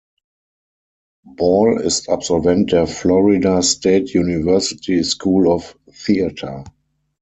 [1.35, 6.63] Ball ist Absolvent der Florida State University School of Theatre.